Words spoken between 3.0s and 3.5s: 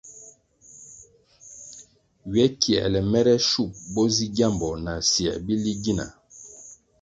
mere